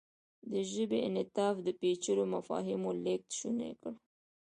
[0.51, 3.93] د ژبې انعطاف د پېچلو مفاهیمو لېږد شونی کړ.